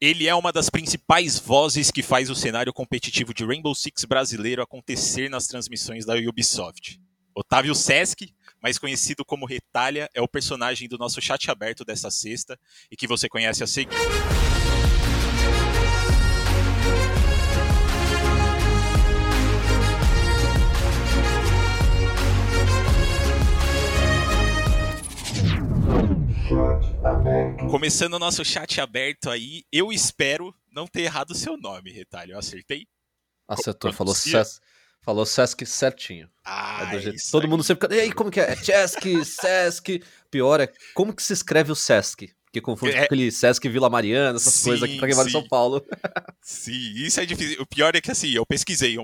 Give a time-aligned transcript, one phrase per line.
[0.00, 4.62] Ele é uma das principais vozes que faz o cenário competitivo de Rainbow Six brasileiro
[4.62, 7.00] acontecer nas transmissões da Ubisoft.
[7.34, 8.32] Otávio Sesc,
[8.62, 12.56] mais conhecido como Retalha, é o personagem do nosso chat aberto dessa sexta
[12.88, 13.96] e que você conhece a seguir.
[27.70, 32.32] Começando o nosso chat aberto aí, eu espero não ter errado o seu nome, Retalho.
[32.32, 32.86] Eu acertei?
[33.48, 34.60] Acertou, falou, Ses
[35.08, 36.28] falou Sesc certinho.
[36.44, 37.22] Ah, é jeito...
[37.30, 37.94] Todo mundo sempre fica.
[37.94, 38.52] E aí, como que é?
[38.52, 40.02] É Chesc, Sesc.
[40.30, 42.30] Pior é como que se escreve o Sesc?
[42.44, 42.98] Porque confunde é...
[42.98, 45.82] com aquele Sesc Vila Mariana, essas sim, coisas aqui pra quem vai de São Paulo.
[46.42, 47.62] sim, isso é difícil.
[47.62, 48.96] O pior é que assim, eu pesquisei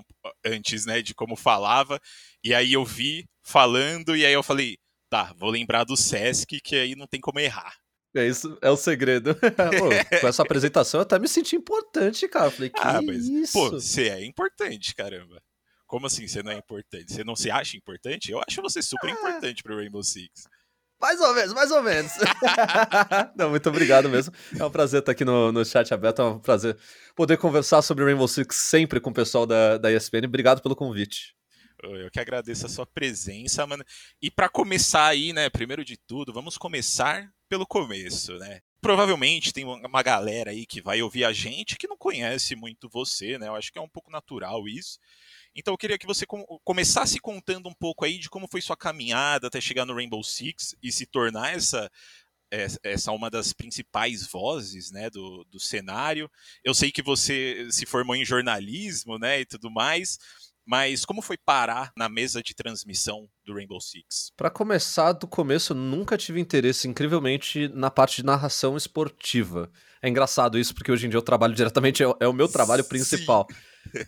[0.45, 1.99] antes, né, de como falava,
[2.43, 4.77] e aí eu vi falando, e aí eu falei,
[5.09, 7.75] tá, vou lembrar do Sesc, que aí não tem como errar.
[8.17, 9.35] É isso, é o segredo.
[9.35, 12.51] pô, com essa apresentação eu até me senti importante, cara.
[12.51, 13.53] Falei, que ah, mas, isso?
[13.53, 15.43] Pô, você é importante, caramba.
[15.87, 17.13] Como assim você não é importante?
[17.13, 18.31] Você não se acha importante?
[18.31, 19.13] Eu acho você super ah.
[19.13, 20.45] importante pro Rainbow Six.
[21.01, 22.13] Mais ou menos, mais ou menos.
[23.37, 24.33] não, muito obrigado mesmo.
[24.59, 26.23] É um prazer estar aqui no, no chat aberto.
[26.23, 26.79] É um prazer
[27.15, 30.25] poder conversar sobre Rainbow Six sempre com o pessoal da, da ESPN.
[30.27, 31.35] Obrigado pelo convite.
[31.85, 33.85] Eu que agradeço a sua presença, mano.
[34.21, 38.61] E para começar aí, né, primeiro de tudo, vamos começar pelo começo, né?
[38.81, 43.39] Provavelmente tem uma galera aí que vai ouvir a gente que não conhece muito você,
[43.39, 43.49] né?
[43.49, 44.99] Eu acho que é um pouco natural isso.
[45.57, 46.27] Então eu queria que você
[46.65, 50.75] começasse contando um pouco aí de como foi sua caminhada até chegar no Rainbow Six
[50.83, 51.91] e se tornar essa
[52.83, 56.31] essa uma das principais vozes né, do, do cenário.
[56.63, 60.19] Eu sei que você se formou em jornalismo né, e tudo mais,
[60.67, 64.33] mas como foi parar na mesa de transmissão do Rainbow Six?
[64.37, 69.71] Para começar do começo, eu nunca tive interesse, incrivelmente, na parte de narração esportiva.
[70.01, 72.85] É engraçado isso, porque hoje em dia eu trabalho diretamente, é, é o meu trabalho
[72.85, 73.47] principal.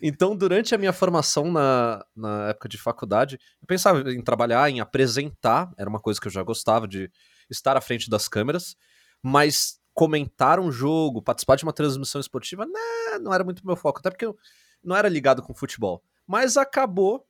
[0.01, 4.81] Então, durante a minha formação na, na época de faculdade, eu pensava em trabalhar, em
[4.81, 7.11] apresentar, era uma coisa que eu já gostava de
[7.51, 8.75] estar à frente das câmeras,
[9.23, 13.99] mas comentar um jogo, participar de uma transmissão esportiva, né, não era muito meu foco,
[13.99, 14.37] até porque eu
[14.83, 16.03] não era ligado com futebol.
[16.27, 17.27] Mas acabou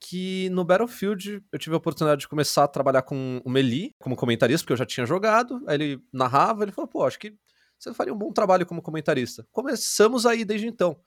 [0.00, 4.14] que no Battlefield eu tive a oportunidade de começar a trabalhar com o Meli como
[4.16, 5.60] comentarista, porque eu já tinha jogado.
[5.66, 7.34] Aí ele narrava, ele falou: pô, acho que
[7.78, 9.46] você faria um bom trabalho como comentarista.
[9.50, 10.98] Começamos aí desde então.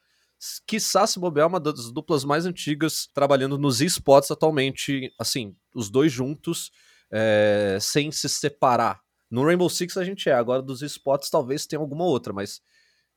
[0.66, 6.12] Quiçá se bobear uma das duplas mais antigas trabalhando nos esportes atualmente, assim, os dois
[6.12, 6.72] juntos,
[7.12, 9.02] é, sem se separar.
[9.30, 12.62] No Rainbow Six a gente é, agora dos esportes talvez tenha alguma outra, mas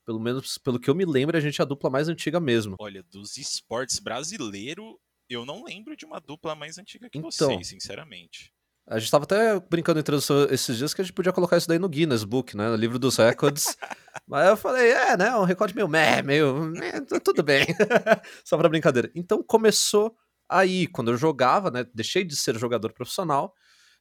[0.05, 2.77] pelo menos pelo que eu me lembro, a gente é a dupla mais antiga mesmo.
[2.79, 4.99] Olha, dos esportes brasileiro,
[5.29, 8.53] eu não lembro de uma dupla mais antiga que então, vocês, sinceramente.
[8.87, 11.67] A gente tava até brincando em tradução esses dias que a gente podia colocar isso
[11.67, 12.69] daí no Guinness Book, né?
[12.69, 13.77] No livro dos recordes.
[14.29, 15.35] Mas eu falei, é, né?
[15.37, 16.67] Um recorde meio meh, meio.
[16.67, 17.65] Meh, tudo bem.
[18.45, 19.11] Só pra brincadeira.
[19.15, 20.15] Então começou
[20.47, 21.87] aí, quando eu jogava, né?
[21.95, 23.55] Deixei de ser jogador profissional.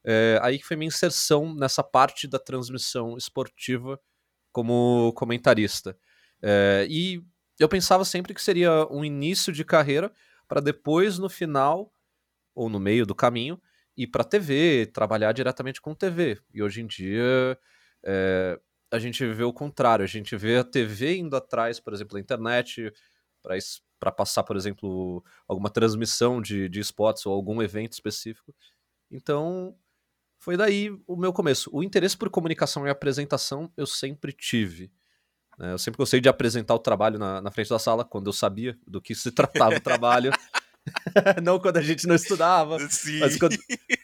[0.05, 3.97] É, aí que foi minha inserção nessa parte da transmissão esportiva
[4.53, 5.97] como comentarista.
[6.41, 7.21] É, e
[7.59, 10.11] eu pensava sempre que seria um início de carreira
[10.47, 11.91] para depois, no final,
[12.55, 13.59] ou no meio do caminho,
[13.97, 16.39] ir para TV, trabalhar diretamente com TV.
[16.53, 17.57] E hoje em dia
[18.03, 18.59] é,
[18.91, 22.19] a gente vê o contrário, a gente vê a TV indo atrás, por exemplo, da
[22.19, 22.93] internet,
[23.99, 28.53] para passar, por exemplo, alguma transmissão de, de spots ou algum evento específico.
[29.09, 29.75] Então,
[30.43, 31.69] foi daí o meu começo.
[31.71, 34.91] O interesse por comunicação e apresentação eu sempre tive.
[35.57, 35.71] Né?
[35.71, 38.77] Eu sempre gostei de apresentar o trabalho na, na frente da sala, quando eu sabia
[38.85, 40.31] do que se tratava o trabalho.
[41.41, 43.19] não quando a gente não estudava, Sim.
[43.19, 43.55] mas quando,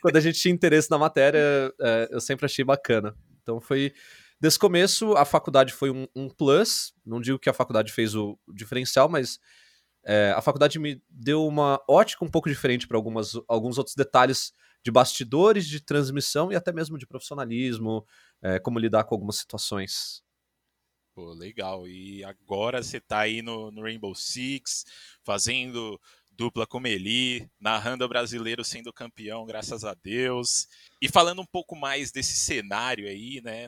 [0.01, 3.13] quando, a gente tinha interesse na matéria, é, eu sempre achei bacana.
[3.44, 3.94] Então foi.
[4.39, 6.94] Desse começo, a faculdade foi um, um plus.
[7.06, 9.39] Não digo que a faculdade fez o, o diferencial, mas
[10.06, 14.53] é, a faculdade me deu uma ótica um pouco diferente para alguns outros detalhes
[14.84, 18.06] de bastidores de transmissão e até mesmo de profissionalismo,
[18.41, 20.23] é, como lidar com algumas situações.
[21.13, 21.88] Pô, legal.
[21.88, 24.86] E agora você está aí no, no, Rainbow Six,
[25.24, 26.00] fazendo
[26.31, 30.68] dupla com Eli, narrando o brasileiro sendo campeão, graças a Deus.
[31.01, 33.68] E falando um pouco mais desse cenário aí, né?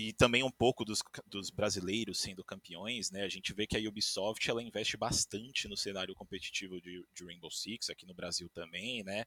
[0.00, 3.24] E também um pouco dos, dos brasileiros sendo campeões, né?
[3.24, 7.50] A gente vê que a Ubisoft ela investe bastante no cenário competitivo de, de Rainbow
[7.50, 9.24] Six, aqui no Brasil também, né?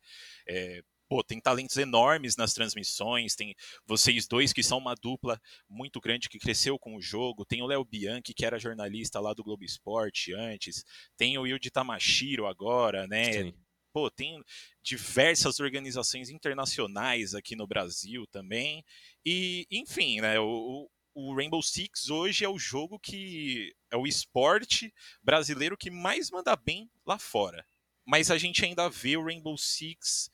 [0.48, 3.54] É, pô, tem talentos enormes nas transmissões, tem
[3.86, 5.38] vocês dois que são uma dupla
[5.68, 9.34] muito grande que cresceu com o jogo, tem o Léo Bianchi, que era jornalista lá
[9.34, 10.86] do Globo Esporte antes,
[11.18, 13.34] tem o Yuji Tamashiro agora, né?
[13.34, 13.54] Sim.
[13.94, 14.44] Pô, tem
[14.82, 18.84] diversas organizações internacionais aqui no Brasil também.
[19.26, 24.94] E, enfim, né, o, o Rainbow Six hoje é o jogo que é o esporte
[25.22, 27.66] brasileiro que mais manda bem lá fora.
[28.06, 30.30] Mas a gente ainda vê o Rainbow Six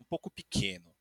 [0.00, 0.94] um pouco pequeno.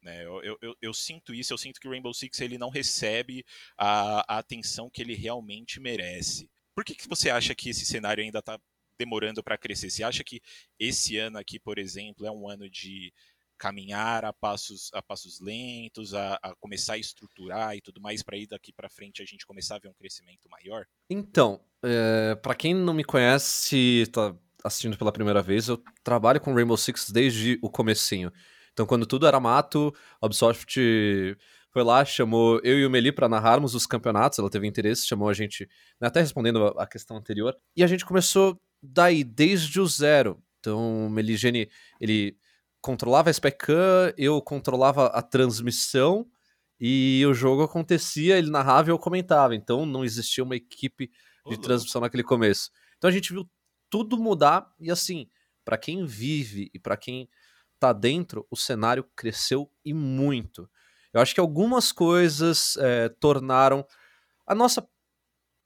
[0.00, 0.24] Né?
[0.24, 3.44] Eu, eu, eu, eu, sinto isso, eu sinto que o Rainbow Six ele não recebe
[3.76, 6.48] a, a atenção que ele realmente merece.
[6.74, 8.60] Por que, que você acha que esse cenário ainda está
[8.98, 9.90] demorando para crescer?
[9.90, 10.40] Você acha que
[10.78, 13.12] esse ano aqui, por exemplo, é um ano de
[13.58, 18.36] caminhar a passos, a passos lentos, a, a começar a estruturar e tudo mais, para
[18.36, 20.84] ir daqui para frente a gente começar a ver um crescimento maior?
[21.10, 26.54] Então, é, para quem não me conhece, está assistindo pela primeira vez, eu trabalho com
[26.54, 28.32] Rainbow Six desde o comecinho.
[28.72, 30.78] Então, quando tudo era mato, a Ubisoft
[31.70, 35.28] foi lá, chamou eu e o Meli para narrarmos os campeonatos, ela teve interesse, chamou
[35.28, 35.68] a gente,
[36.00, 40.42] né, até respondendo a questão anterior, e a gente começou daí, desde o zero.
[40.60, 41.68] Então, o Meligene,
[42.00, 42.36] ele
[42.80, 46.26] controlava a Specam, eu controlava a transmissão,
[46.78, 49.54] e o jogo acontecia, ele narrava e eu comentava.
[49.54, 51.10] Então, não existia uma equipe
[51.48, 52.70] de transmissão naquele começo.
[52.96, 53.48] Então, a gente viu
[53.88, 55.28] tudo mudar, e assim,
[55.64, 57.28] para quem vive e para quem
[57.78, 60.68] tá dentro, o cenário cresceu e muito.
[61.12, 63.86] Eu acho que algumas coisas é, tornaram
[64.46, 64.86] a nossa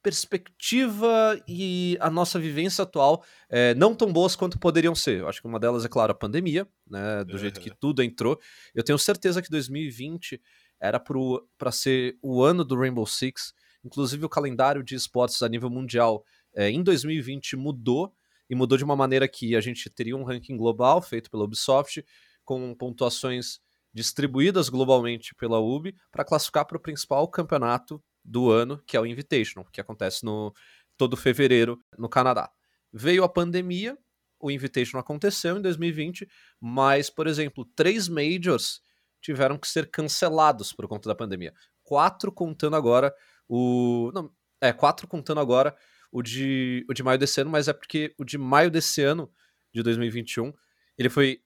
[0.02, 5.20] perspectiva e a nossa vivência atual é, não tão boas quanto poderiam ser.
[5.20, 7.38] Eu acho que uma delas é, claro, a pandemia, né, do uhum.
[7.38, 8.38] jeito que tudo entrou.
[8.74, 10.40] Eu tenho certeza que 2020
[10.80, 13.52] era para ser o ano do Rainbow Six.
[13.84, 16.24] Inclusive, o calendário de esportes a nível mundial
[16.54, 18.12] é, em 2020 mudou
[18.48, 22.04] e mudou de uma maneira que a gente teria um ranking global feito pela Ubisoft,
[22.44, 23.60] com pontuações
[23.92, 29.06] distribuídas globalmente pela Ubi, para classificar para o principal campeonato do ano, que é o
[29.06, 30.54] Invitational, que acontece no
[30.96, 32.50] todo fevereiro no Canadá.
[32.92, 33.96] Veio a pandemia,
[34.38, 36.28] o Invitational aconteceu em 2020,
[36.60, 38.82] mas, por exemplo, três majors
[39.20, 41.54] tiveram que ser cancelados por conta da pandemia.
[41.82, 43.14] Quatro contando agora
[43.48, 44.10] o.
[44.14, 45.74] Não, é, quatro contando agora
[46.12, 49.30] o de, o de maio desse ano, mas é porque o de maio desse ano,
[49.72, 50.52] de 2021,
[50.98, 51.42] ele foi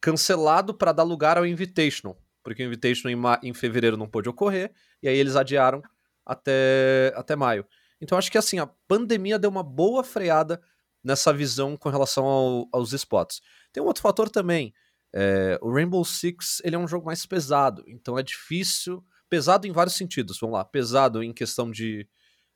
[0.00, 4.72] cancelado para dar lugar ao Invitational, porque o Invitational em, em fevereiro não pôde ocorrer,
[5.02, 5.82] e aí eles adiaram
[6.30, 7.66] até, até maio.
[8.00, 10.60] Então acho que assim, a pandemia deu uma boa freada
[11.02, 13.40] nessa visão com relação ao, aos spots.
[13.72, 14.72] Tem um outro fator também,
[15.12, 19.72] é, o Rainbow Six ele é um jogo mais pesado, então é difícil, pesado em
[19.72, 22.08] vários sentidos, vamos lá, pesado em questão de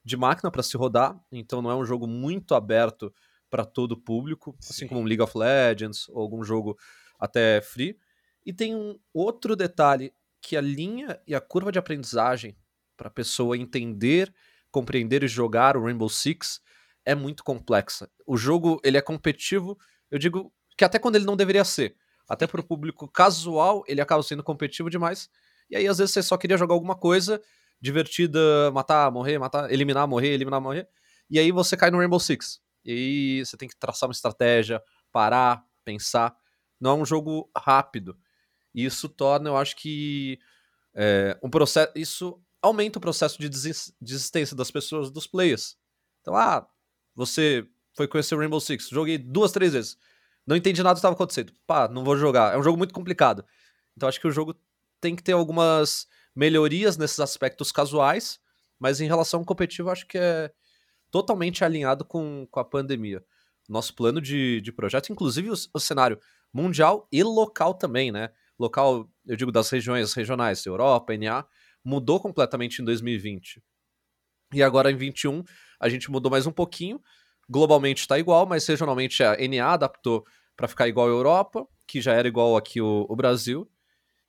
[0.05, 3.11] de máquina para se rodar, então não é um jogo muito aberto
[3.49, 4.75] para todo o público, assim Sim.
[4.75, 6.77] assim como um League of Legends ou algum jogo
[7.19, 7.97] até free.
[8.45, 10.13] E tem um outro detalhe
[10.43, 12.55] que a linha e a curva de aprendizagem
[12.97, 14.33] para a pessoa entender,
[14.71, 16.61] compreender e jogar o Rainbow Six
[17.05, 18.11] é muito complexa.
[18.27, 19.79] O jogo ele é competitivo,
[20.11, 21.97] eu digo que até quando ele não deveria ser.
[22.29, 25.29] Até para o público casual, ele acaba sendo competitivo demais.
[25.71, 27.41] E aí, às vezes, você só queria jogar alguma coisa
[27.81, 30.89] divertida, matar, morrer, matar, eliminar, morrer, eliminar, morrer.
[31.29, 32.61] E aí você cai no Rainbow Six.
[32.85, 34.83] E aí você tem que traçar uma estratégia,
[35.13, 36.35] parar, pensar.
[36.81, 38.17] Não é um jogo rápido.
[38.75, 40.39] E isso torna, eu acho que
[40.95, 41.93] é, um processo.
[41.95, 43.49] Isso aumenta o processo de
[44.01, 45.77] desistência das pessoas, dos players.
[46.23, 46.67] Então, ah,
[47.15, 49.99] você foi conhecer o Rainbow Six, joguei duas, três vezes.
[50.47, 51.53] Não entendi nada do que estava acontecendo.
[51.67, 52.55] Pá, não vou jogar.
[52.55, 53.45] É um jogo muito complicado.
[53.95, 54.55] Então acho que o jogo
[54.99, 58.41] tem que ter algumas melhorias nesses aspectos casuais,
[58.79, 60.51] mas em relação ao competitivo, acho que é
[61.11, 63.23] totalmente alinhado com, com a pandemia.
[63.69, 66.19] Nosso plano de, de projeto, inclusive o, o cenário
[66.53, 68.31] mundial e local também, né?
[68.59, 71.45] Local, eu digo das regiões regionais, Europa, NA,
[71.85, 73.63] mudou completamente em 2020.
[74.53, 75.45] E agora em 21
[75.79, 77.01] a gente mudou mais um pouquinho.
[77.49, 80.25] Globalmente está igual, mas regionalmente a NA adaptou
[80.57, 83.71] para ficar igual à Europa, que já era igual aqui o, o Brasil.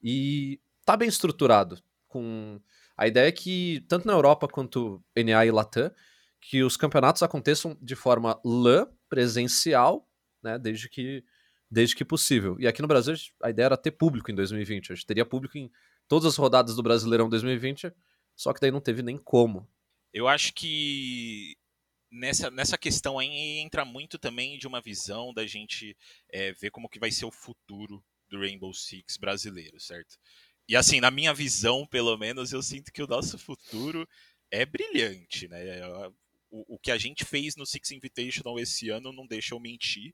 [0.04, 2.60] E tá bem estruturado com.
[2.98, 5.92] A ideia é que, tanto na Europa quanto NA e Latam,
[6.40, 10.08] que os campeonatos aconteçam de forma LAN, presencial,
[10.42, 11.24] né, desde que,
[11.70, 12.56] desde que possível.
[12.58, 14.92] E aqui no Brasil, a ideia era ter público em 2020.
[14.92, 15.70] A gente teria público em
[16.08, 17.92] todas as rodadas do Brasileirão 2020,
[18.36, 19.68] só que daí não teve nem como.
[20.14, 21.58] Eu acho que
[22.12, 25.96] nessa, nessa questão aí entra muito também de uma visão da gente
[26.32, 30.18] é, ver como que vai ser o futuro do Rainbow Six brasileiro, certo?
[30.68, 34.08] E assim, na minha visão, pelo menos, eu sinto que o nosso futuro
[34.50, 35.60] é brilhante, né?
[36.50, 40.14] O, o que a gente fez no Six Invitational esse ano não deixa eu mentir.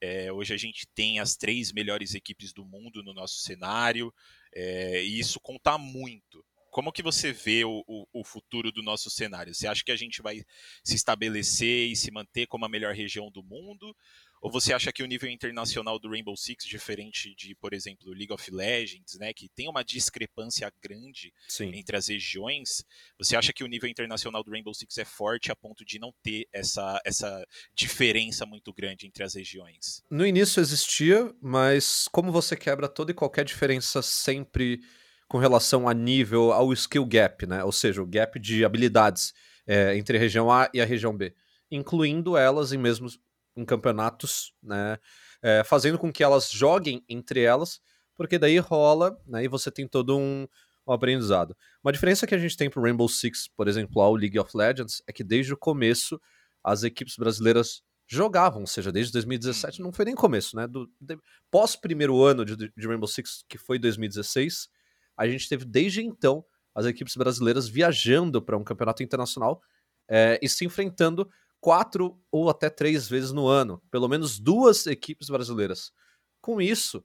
[0.00, 4.12] É, hoje a gente tem as três melhores equipes do mundo no nosso cenário,
[4.54, 6.44] é, e isso conta muito.
[6.70, 9.54] Como que você vê o, o, o, futuro do nosso cenário?
[9.54, 10.42] Você acha que a gente vai
[10.82, 13.94] se estabelecer e se manter como a melhor região do mundo?
[14.42, 18.32] Ou você acha que o nível internacional do Rainbow Six, diferente de, por exemplo, League
[18.32, 21.72] of Legends, né, que tem uma discrepância grande Sim.
[21.72, 22.84] entre as regiões,
[23.16, 26.12] você acha que o nível internacional do Rainbow Six é forte a ponto de não
[26.24, 30.02] ter essa, essa diferença muito grande entre as regiões?
[30.10, 34.80] No início existia, mas como você quebra toda e qualquer diferença sempre
[35.28, 37.62] com relação a nível, ao skill gap, né?
[37.62, 39.32] Ou seja, o gap de habilidades
[39.64, 41.32] é, entre a região A e a região B,
[41.70, 43.20] incluindo elas em mesmos
[43.56, 44.98] em campeonatos, né?
[45.42, 47.80] É, fazendo com que elas joguem entre elas,
[48.14, 49.44] porque daí rola, né?
[49.44, 50.46] E você tem todo um,
[50.86, 51.56] um aprendizado.
[51.82, 55.02] Uma diferença que a gente tem pro Rainbow Six, por exemplo, ao League of Legends,
[55.06, 56.20] é que desde o começo
[56.62, 60.66] as equipes brasileiras jogavam, ou seja, desde 2017 não foi nem começo, né?
[60.66, 61.18] Do, de,
[61.50, 64.68] pós primeiro ano de, de Rainbow Six, que foi 2016,
[65.16, 66.44] a gente teve desde então
[66.74, 69.62] as equipes brasileiras viajando para um campeonato internacional
[70.08, 71.28] é, e se enfrentando
[71.62, 75.92] quatro ou até três vezes no ano, pelo menos duas equipes brasileiras.
[76.40, 77.04] Com isso,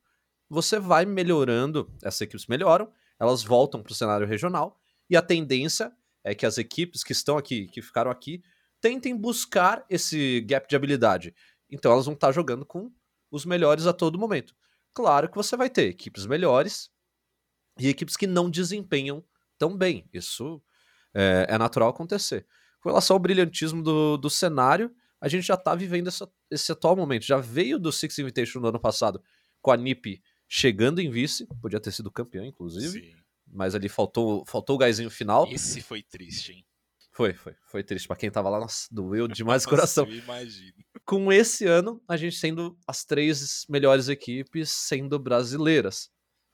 [0.50, 5.96] você vai melhorando, essas equipes melhoram, elas voltam para o cenário regional e a tendência
[6.24, 8.42] é que as equipes que estão aqui, que ficaram aqui,
[8.82, 11.36] tentem buscar esse gap de habilidade.
[11.70, 12.92] Então elas vão estar jogando com
[13.30, 14.56] os melhores a todo momento.
[14.92, 16.90] Claro que você vai ter equipes melhores
[17.80, 19.24] e equipes que não desempenham
[19.56, 20.10] tão bem.
[20.12, 20.60] Isso
[21.14, 22.48] é, é natural acontecer.
[22.88, 24.90] Com relação ao brilhantismo do, do cenário,
[25.20, 27.26] a gente já está vivendo essa, esse atual momento.
[27.26, 29.22] Já veio do Six Invitation no ano passado,
[29.62, 33.02] com a NiP chegando em vice, podia ter sido campeão, inclusive.
[33.02, 33.14] Sim.
[33.46, 35.46] Mas ali faltou, faltou o gásinho final.
[35.52, 36.66] Esse foi triste, hein?
[37.12, 37.56] Foi, foi.
[37.66, 38.08] Foi triste.
[38.08, 40.10] para quem tava lá, nossa, doeu demais o coração.
[40.10, 40.78] imagino.
[41.04, 46.10] Com esse ano, a gente sendo as três melhores equipes sendo brasileiras.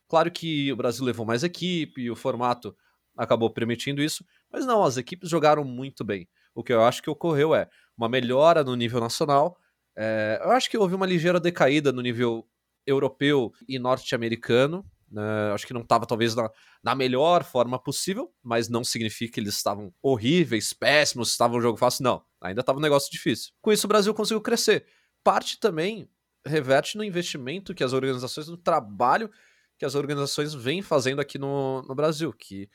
[0.08, 2.76] Claro que o Brasil levou mais equipe, o formato
[3.16, 6.30] acabou permitindo isso, mas não, as equipes jogaram muito bem.
[6.54, 7.68] O que eu acho que ocorreu é
[7.98, 9.58] uma melhora no nível nacional.
[9.98, 12.48] É, eu acho que houve uma ligeira decaída no nível
[12.86, 14.86] europeu e norte-americano.
[15.10, 15.24] Né?
[15.54, 16.50] Acho que não estava talvez na,
[16.84, 21.78] na, melhor forma possível, mas não significa que eles estavam horríveis, péssimos, estavam um jogo
[21.78, 22.04] fácil.
[22.04, 23.52] Não, ainda estava um negócio difícil.
[23.62, 24.86] Com isso, o Brasil conseguiu crescer.
[25.24, 26.08] Parte também
[26.46, 29.32] reverte no investimento que as organizações, no trabalho
[29.78, 32.70] que as organizações vêm fazendo aqui no, no Brasil, que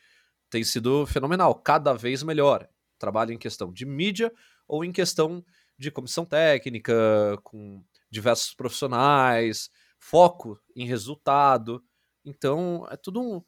[0.50, 2.68] tem sido fenomenal, cada vez melhor.
[2.98, 4.32] Trabalho em questão de mídia
[4.66, 5.44] ou em questão
[5.78, 11.82] de comissão técnica, com diversos profissionais, foco em resultado.
[12.24, 13.42] Então, é tudo um,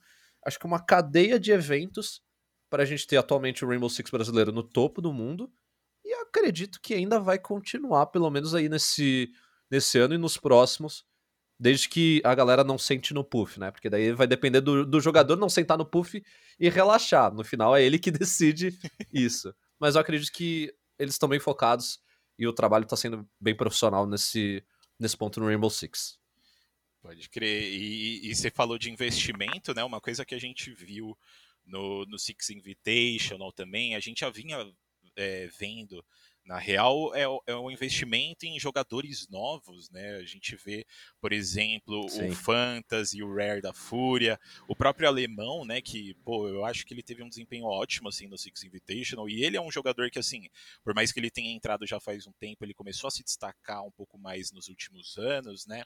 [0.45, 2.23] acho que uma cadeia de eventos
[2.69, 5.53] para a gente ter atualmente o Rainbow Six brasileiro no topo do mundo.
[6.05, 9.31] E acredito que ainda vai continuar, pelo menos aí nesse,
[9.71, 11.05] nesse ano e nos próximos,
[11.63, 13.71] Desde que a galera não sente no puff, né?
[13.71, 16.25] Porque daí vai depender do, do jogador não sentar no puff
[16.59, 17.35] e relaxar.
[17.35, 18.73] No final é ele que decide
[19.13, 19.55] isso.
[19.79, 22.01] Mas eu acredito que eles estão bem focados
[22.39, 24.65] e o trabalho está sendo bem profissional nesse,
[24.99, 26.19] nesse ponto no Rainbow Six.
[27.03, 27.63] Pode crer.
[27.63, 29.85] E, e, você falou de investimento, né?
[29.85, 31.15] Uma coisa que a gente viu
[31.67, 34.67] no, no Six Invitational também, a gente já vinha
[35.15, 36.03] é, vendo
[36.51, 40.17] na real, é, é um investimento em jogadores novos, né?
[40.17, 40.85] A gente vê,
[41.21, 42.29] por exemplo, Sim.
[42.29, 45.81] o Fantasy, o Rare da Fúria, o próprio alemão, né?
[45.81, 49.29] Que, pô, eu acho que ele teve um desempenho ótimo, assim, no Six Invitational.
[49.29, 50.49] E ele é um jogador que, assim,
[50.83, 53.87] por mais que ele tenha entrado já faz um tempo, ele começou a se destacar
[53.87, 55.85] um pouco mais nos últimos anos, né?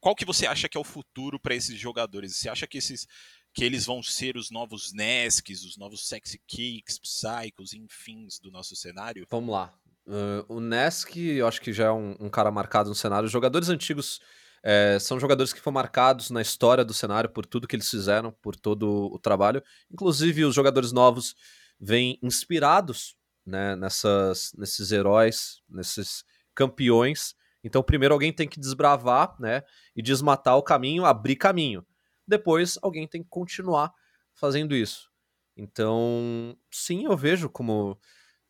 [0.00, 2.36] Qual que você acha que é o futuro para esses jogadores?
[2.36, 3.06] Você acha que esses
[3.52, 8.74] que eles vão ser os novos Nesks, os novos Sexy Kicks, Psychos, enfim, do nosso
[8.74, 9.26] cenário?
[9.28, 9.78] Vamos lá.
[10.06, 13.26] Uh, o Nesk, eu acho que já é um, um cara marcado no cenário.
[13.26, 14.20] Os jogadores antigos
[14.62, 18.32] é, são jogadores que foram marcados na história do cenário por tudo que eles fizeram,
[18.42, 19.62] por todo o trabalho.
[19.90, 21.34] Inclusive, os jogadores novos
[21.78, 23.16] vêm inspirados
[23.46, 27.34] né, nessas, nesses heróis, nesses campeões.
[27.62, 29.62] Então, primeiro alguém tem que desbravar né,
[29.94, 31.84] e desmatar o caminho, abrir caminho
[32.30, 33.92] depois alguém tem que continuar
[34.34, 35.10] fazendo isso.
[35.56, 37.98] Então, sim, eu vejo como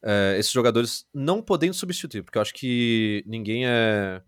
[0.02, 4.22] é, esses jogadores não podendo substituir, porque eu acho que ninguém é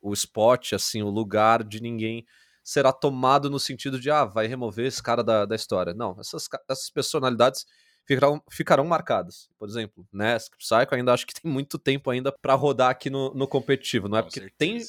[0.00, 2.24] o spot, assim, o lugar de ninguém
[2.62, 5.94] será tomado no sentido de, ah, vai remover esse cara da, da história.
[5.94, 7.64] Não, essas, essas personalidades
[8.06, 9.48] ficarão, ficarão marcadas.
[9.58, 13.32] Por exemplo, Nesk, Psycho, ainda acho que tem muito tempo ainda para rodar aqui no,
[13.34, 14.22] no competitivo, não é?
[14.22, 14.56] Porque certeza.
[14.58, 14.80] tem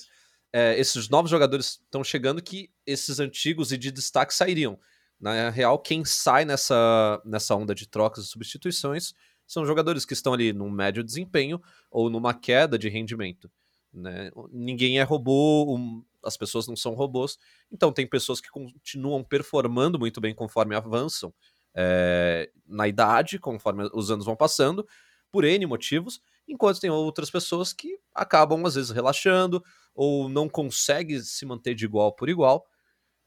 [0.54, 4.80] é, esses novos jogadores estão chegando que esses antigos e de destaque sairiam.
[5.20, 9.14] Na real, quem sai nessa, nessa onda de trocas e substituições
[9.48, 13.50] são jogadores que estão ali num médio desempenho ou numa queda de rendimento.
[13.94, 14.30] Né?
[14.52, 17.38] Ninguém é robô, um, as pessoas não são robôs,
[17.72, 21.34] então tem pessoas que continuam performando muito bem conforme avançam
[21.74, 24.86] é, na idade, conforme os anos vão passando,
[25.32, 29.64] por N motivos, enquanto tem outras pessoas que acabam, às vezes, relaxando
[29.94, 32.66] ou não conseguem se manter de igual por igual.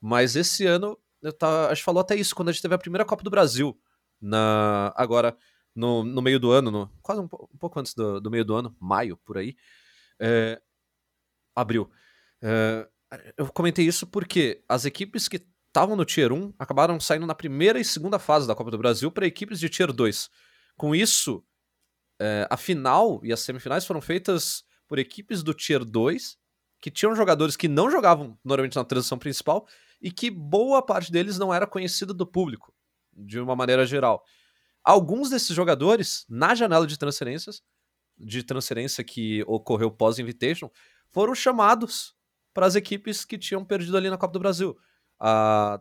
[0.00, 2.78] Mas esse ano, eu tava, a gente falou até isso quando a gente teve a
[2.78, 3.78] primeira Copa do Brasil,
[4.20, 5.36] na agora
[5.74, 8.54] no, no meio do ano, no, quase um, um pouco antes do, do, meio do
[8.54, 9.56] ano, maio, por aí,
[10.18, 10.60] é,
[11.54, 11.90] abril.
[12.42, 12.88] É,
[13.36, 17.78] eu comentei isso porque as equipes que estavam no Tier 1 acabaram saindo na primeira
[17.78, 20.30] e segunda fase da Copa do Brasil para equipes de Tier 2.
[20.76, 21.44] Com isso,
[22.20, 26.38] é, a final e as semifinais foram feitas por equipes do Tier 2
[26.80, 29.66] que tinham jogadores que não jogavam normalmente na transição principal
[30.00, 32.74] e que boa parte deles não era conhecida do público,
[33.12, 34.24] de uma maneira geral.
[34.84, 37.62] Alguns desses jogadores, na janela de transferências,
[38.18, 40.70] de transferência que ocorreu pós-invitation,
[41.10, 42.14] foram chamados
[42.52, 44.76] para as equipes que tinham perdido ali na Copa do Brasil.
[45.18, 45.80] A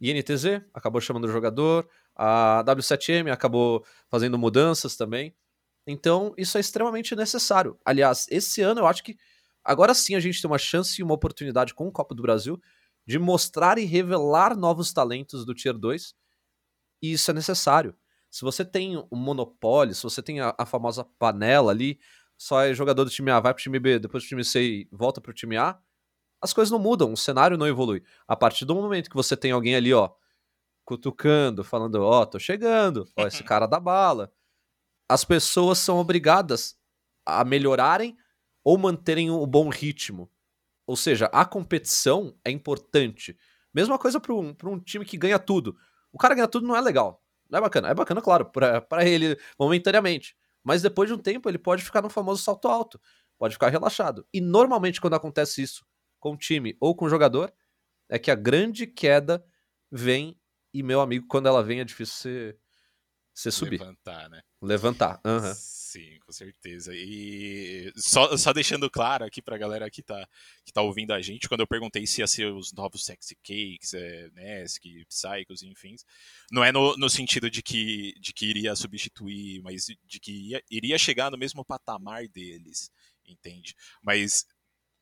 [0.00, 5.34] INTZ acabou chamando o jogador, a W7M acabou fazendo mudanças também.
[5.86, 7.78] Então, isso é extremamente necessário.
[7.84, 9.16] Aliás, esse ano eu acho que
[9.64, 12.60] agora sim a gente tem uma chance e uma oportunidade com o Copa do Brasil
[13.06, 16.14] de mostrar e revelar novos talentos do Tier 2.
[17.02, 17.96] E isso é necessário.
[18.30, 21.98] Se você tem um monopólio, se você tem a, a famosa panela ali,
[22.36, 24.88] só é jogador do time A, vai pro time B, depois do time C e
[24.92, 25.78] volta pro time A,
[26.40, 28.02] as coisas não mudam, o cenário não evolui.
[28.26, 30.10] A partir do momento que você tem alguém ali, ó,
[30.84, 34.32] cutucando, falando, ó, oh, tô chegando, ó, esse cara dá bala.
[35.08, 36.78] As pessoas são obrigadas
[37.26, 38.16] a melhorarem
[38.62, 40.30] ou manterem o bom ritmo.
[40.86, 43.36] Ou seja, a competição é importante.
[43.74, 45.76] Mesma coisa para um, um time que ganha tudo.
[46.12, 47.22] O cara ganha tudo não é legal.
[47.48, 47.88] Não é bacana.
[47.88, 50.36] É bacana, claro, para ele momentaneamente.
[50.62, 53.00] Mas depois de um tempo ele pode ficar no famoso salto alto.
[53.38, 54.26] Pode ficar relaxado.
[54.32, 55.86] E normalmente quando acontece isso
[56.20, 57.52] com o time ou com o jogador,
[58.08, 59.44] é que a grande queda
[59.90, 60.38] vem.
[60.72, 62.58] E, meu amigo, quando ela vem é difícil você,
[63.32, 63.80] você subir.
[63.80, 64.40] Levantar, né?
[64.60, 65.20] Levantar.
[65.24, 65.52] Uhum.
[65.88, 66.92] Sim, com certeza.
[66.94, 70.28] E só, só deixando claro aqui pra galera que tá,
[70.62, 73.94] que tá ouvindo a gente, quando eu perguntei se ia ser os novos Sexy Cakes,
[73.94, 75.96] é, Nesk, Psychos, enfim,
[76.52, 80.62] não é no, no sentido de que, de que iria substituir, mas de que ia,
[80.70, 82.90] iria chegar no mesmo patamar deles,
[83.26, 83.74] entende?
[84.02, 84.44] Mas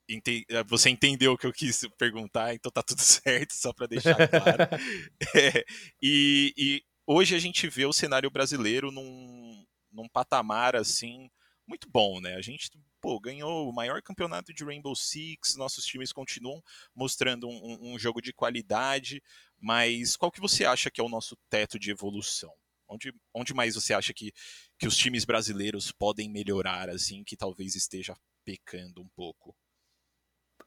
[0.09, 4.15] ente, você entendeu o que eu quis perguntar, então tá tudo certo, só para deixar
[4.29, 4.69] claro.
[5.35, 5.65] é,
[6.01, 11.29] e, e hoje a gente vê o cenário brasileiro num num patamar assim
[11.67, 12.37] muito bom, né?
[12.37, 16.63] A gente pô, ganhou o maior campeonato de Rainbow Six, nossos times continuam
[16.95, 19.23] mostrando um, um, jogo de qualidade,
[19.61, 22.53] mas qual que você acha que é o nosso teto de evolução?
[22.89, 24.33] Onde, onde mais você acha que,
[24.79, 29.57] que os times brasileiros podem melhorar, assim, que talvez esteja pecando um pouco?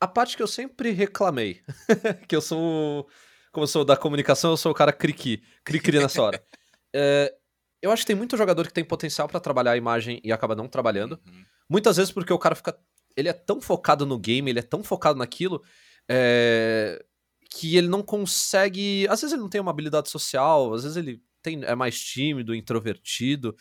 [0.01, 1.61] A parte que eu sempre reclamei,
[2.27, 3.09] que eu sou,
[3.51, 6.45] como eu sou da comunicação, eu sou o cara cri-cri, cri-cri nessa hora.
[6.93, 7.33] é,
[7.81, 10.55] eu acho que tem muito jogador que tem potencial para trabalhar a imagem e acaba
[10.55, 11.19] não trabalhando.
[11.25, 11.45] Uhum.
[11.69, 12.77] Muitas vezes porque o cara fica.
[13.15, 15.63] Ele é tão focado no game, ele é tão focado naquilo,
[16.07, 17.03] é,
[17.49, 19.07] que ele não consegue.
[19.09, 22.53] Às vezes ele não tem uma habilidade social, às vezes ele tem, é mais tímido,
[22.53, 23.55] introvertido,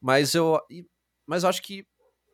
[0.00, 0.60] mas eu,
[1.26, 1.86] mas eu acho que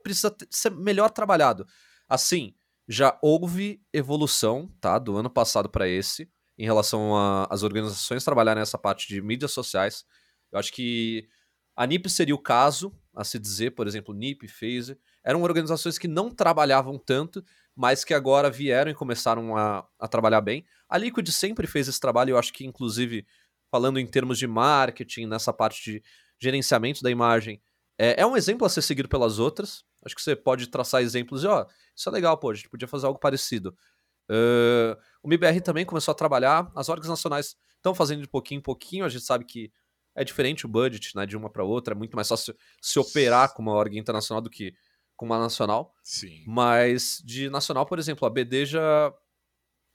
[0.02, 1.66] precisa ser melhor trabalhado.
[2.08, 2.54] Assim,
[2.88, 7.12] já houve evolução, tá, do ano passado para esse, em relação
[7.48, 10.04] às organizações trabalharem nessa parte de mídias sociais.
[10.52, 11.28] Eu acho que
[11.76, 16.08] a NIP seria o caso a se dizer, por exemplo, NIP, Phaser, eram organizações que
[16.08, 20.64] não trabalhavam tanto, mas que agora vieram e começaram a, a trabalhar bem.
[20.88, 23.26] A Liquid sempre fez esse trabalho, eu acho que inclusive
[23.70, 26.02] falando em termos de marketing, nessa parte de
[26.38, 27.62] gerenciamento da imagem,
[27.96, 29.84] é, é um exemplo a ser seguido pelas outras.
[30.04, 32.88] Acho que você pode traçar exemplos e, ó, isso é legal, pô, a gente podia
[32.88, 33.76] fazer algo parecido.
[34.30, 38.62] Uh, o MIBR também começou a trabalhar, as orgs nacionais estão fazendo de pouquinho em
[38.62, 39.72] pouquinho, a gente sabe que
[40.14, 43.54] é diferente o budget né, de uma para outra, é muito mais fácil se operar
[43.54, 44.74] com uma org internacional do que
[45.16, 45.94] com uma nacional.
[46.02, 46.44] Sim.
[46.46, 49.14] Mas de nacional, por exemplo, a BD já,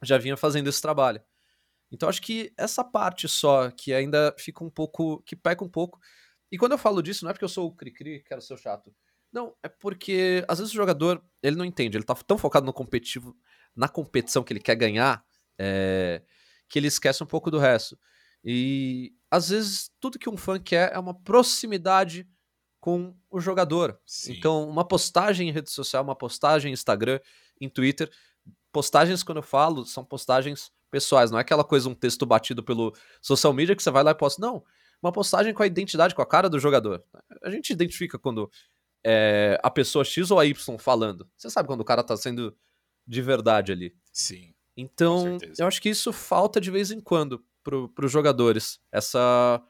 [0.04, 1.22] já vinha fazendo esse trabalho.
[1.92, 5.22] Então acho que essa parte só que ainda fica um pouco.
[5.24, 6.00] que peca um pouco.
[6.52, 8.58] E quando eu falo disso, não é porque eu sou o cri-cri, quero ser o
[8.58, 8.94] chato.
[9.32, 12.72] Não, é porque às vezes o jogador ele não entende, ele tá tão focado no
[12.72, 13.36] competitivo,
[13.76, 15.26] na competição que ele quer ganhar,
[15.58, 16.22] é,
[16.70, 18.00] que ele esquece um pouco do resto.
[18.46, 22.28] E às vezes tudo que um fã quer é uma proximidade
[22.80, 24.00] com o jogador.
[24.06, 24.34] Sim.
[24.34, 27.20] Então, uma postagem em rede social, uma postagem em Instagram,
[27.60, 28.12] em Twitter,
[28.72, 32.96] postagens quando eu falo são postagens pessoais, não é aquela coisa um texto batido pelo
[33.22, 34.64] social media que você vai lá e posta, não.
[35.02, 37.04] Uma postagem com a identidade, com a cara do jogador.
[37.44, 38.50] A gente identifica quando
[39.04, 41.28] é a pessoa X ou a Y falando.
[41.36, 42.56] Você sabe quando o cara tá sendo
[43.08, 43.96] de verdade ali.
[44.14, 44.54] Sim.
[44.78, 48.80] Então, eu acho que isso falta de vez em quando para os jogadores.
[48.92, 49.62] Essa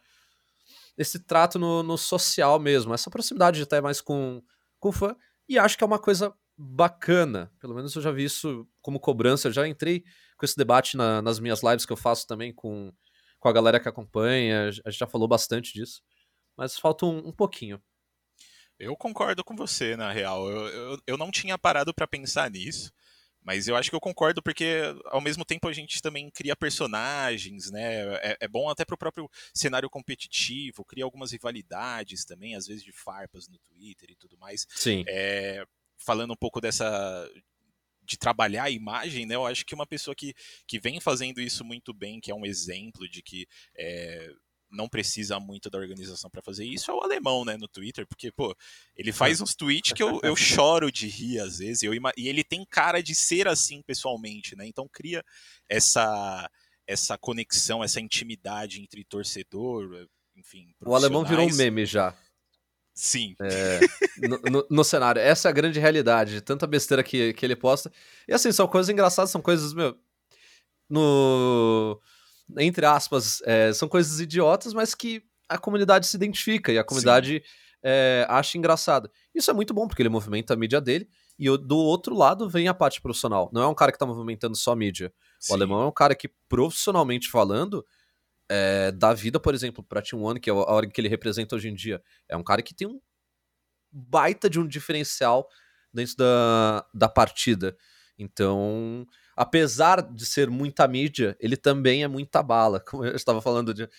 [0.97, 4.41] esse trato no, no social mesmo, essa proximidade até mais com,
[4.79, 5.15] com o fã,
[5.47, 7.51] e acho que é uma coisa bacana.
[7.59, 9.47] Pelo menos eu já vi isso como cobrança.
[9.47, 10.03] Eu já entrei
[10.37, 12.91] com esse debate na, nas minhas lives que eu faço também com,
[13.39, 14.69] com a galera que acompanha.
[14.69, 16.01] A gente já falou bastante disso.
[16.57, 17.81] Mas falta um, um pouquinho.
[18.79, 20.49] Eu concordo com você, na real.
[20.49, 22.91] Eu, eu, eu não tinha parado para pensar nisso.
[23.45, 27.69] Mas eu acho que eu concordo porque, ao mesmo tempo, a gente também cria personagens,
[27.69, 28.15] né?
[28.15, 32.91] É, é bom até pro próprio cenário competitivo, cria algumas rivalidades também, às vezes de
[32.91, 34.65] farpas no Twitter e tudo mais.
[34.71, 35.05] Sim.
[35.07, 35.63] É,
[35.95, 37.29] falando um pouco dessa
[38.05, 39.35] de trabalhar a imagem, né?
[39.35, 40.33] Eu acho que uma pessoa que,
[40.67, 44.31] que vem fazendo isso muito bem, que é um exemplo de que é,
[44.75, 48.31] não precisa muito da organização para fazer isso é o alemão, né, no Twitter, porque,
[48.31, 48.55] pô,
[48.95, 52.43] ele faz uns tweets que eu, eu choro de rir às vezes, eu, e ele
[52.43, 55.23] tem cara de ser assim pessoalmente, né, então cria
[55.69, 56.49] essa,
[56.85, 60.73] essa conexão, essa intimidade entre torcedor, enfim.
[60.85, 62.15] O alemão virou um meme já.
[62.93, 63.35] Sim.
[63.41, 63.79] É,
[64.27, 65.21] no, no, no, cenário.
[65.21, 66.39] Essa é a grande realidade.
[66.39, 67.91] Tanta besteira que, que ele posta.
[68.25, 69.97] E assim, são coisas engraçadas, são coisas, meu.
[70.89, 71.99] No
[72.57, 77.43] entre aspas, é, são coisas idiotas, mas que a comunidade se identifica e a comunidade
[77.83, 79.09] é, acha engraçado.
[79.33, 82.67] Isso é muito bom, porque ele movimenta a mídia dele, e do outro lado vem
[82.67, 83.49] a parte profissional.
[83.53, 85.13] Não é um cara que tá movimentando só a mídia.
[85.39, 85.53] Sim.
[85.53, 87.85] O alemão é um cara que, profissionalmente falando,
[88.49, 91.55] é, dá vida, por exemplo, pra Team One, que é a hora que ele representa
[91.55, 92.01] hoje em dia.
[92.29, 92.99] É um cara que tem um
[93.91, 95.47] baita de um diferencial
[95.93, 97.75] dentro da, da partida.
[98.17, 99.05] Então,
[99.35, 102.79] apesar de ser muita mídia, ele também é muita bala.
[102.87, 103.89] Como eu estava falando de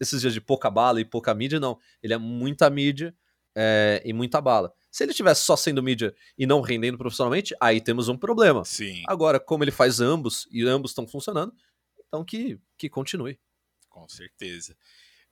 [0.00, 1.78] esses dias de pouca bala e pouca mídia, não.
[2.02, 3.14] Ele é muita mídia
[3.54, 4.72] é, e muita bala.
[4.90, 8.64] Se ele estivesse só sendo mídia e não rendendo profissionalmente, aí temos um problema.
[8.64, 9.02] Sim.
[9.06, 11.52] Agora, como ele faz ambos e ambos estão funcionando,
[12.06, 13.38] então que, que continue.
[13.88, 14.76] Com certeza.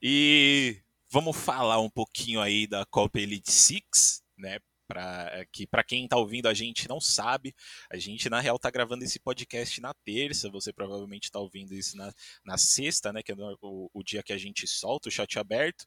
[0.03, 4.59] E vamos falar um pouquinho aí da Copa Elite Six, né?
[4.87, 7.55] Para eh, que para quem está ouvindo a gente não sabe,
[7.91, 11.97] a gente na real está gravando esse podcast na terça, você provavelmente está ouvindo isso
[11.97, 12.13] na,
[12.45, 15.87] na sexta, né, que é o, o, dia que a gente solta o chat aberto.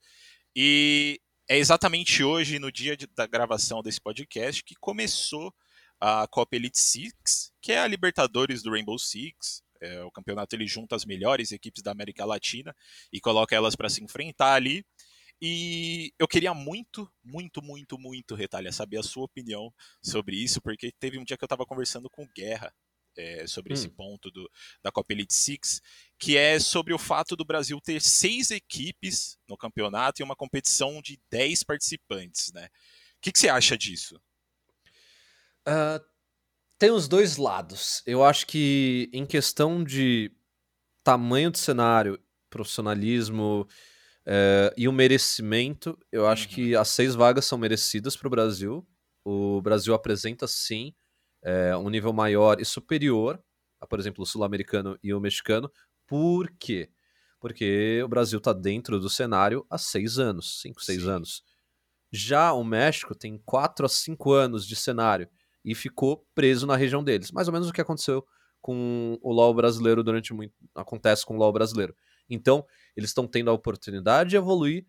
[0.55, 5.53] E é exatamente hoje, no dia de, da gravação desse podcast, que começou
[5.99, 9.63] a Copa Elite Six, que é a Libertadores do Rainbow Six.
[9.81, 12.75] É, o campeonato ele junta as melhores equipes da América Latina
[13.11, 14.85] e coloca elas para se enfrentar ali.
[15.41, 20.91] E eu queria muito, muito, muito, muito, Retalha, saber a sua opinião sobre isso, porque
[20.99, 22.73] teve um dia que eu estava conversando com Guerra
[23.17, 23.75] é, sobre hum.
[23.75, 24.49] esse ponto do,
[24.83, 25.81] da Copa Elite Six,
[26.17, 31.01] que é sobre o fato do Brasil ter seis equipes no campeonato e uma competição
[31.01, 32.65] de dez participantes, né?
[33.17, 34.15] O que, que você acha disso?
[35.67, 36.03] Uh,
[36.77, 38.01] tem os dois lados.
[38.05, 40.31] Eu acho que em questão de
[41.03, 43.67] tamanho do cenário, profissionalismo
[44.31, 46.53] é, e o merecimento, eu acho uhum.
[46.53, 48.87] que as seis vagas são merecidas para o Brasil.
[49.25, 50.93] O Brasil apresenta, sim,
[51.41, 53.43] é, um nível maior e superior
[53.79, 55.71] a, por exemplo, o sul-americano e o mexicano.
[56.05, 56.91] Por quê?
[57.39, 61.09] Porque o Brasil está dentro do cenário há seis anos, cinco, seis sim.
[61.09, 61.43] anos.
[62.11, 65.27] Já o México tem quatro a cinco anos de cenário
[65.65, 67.31] e ficou preso na região deles.
[67.31, 68.23] Mais ou menos o que aconteceu
[68.61, 70.53] com o LoL brasileiro durante muito.
[70.75, 71.95] acontece com o LoL brasileiro.
[72.29, 72.65] Então,
[72.99, 74.85] eles estão tendo a oportunidade de evoluir